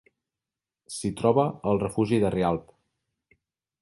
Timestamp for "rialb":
2.37-2.77